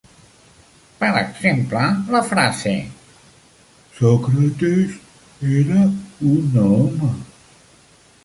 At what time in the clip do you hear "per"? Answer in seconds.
1.01-1.09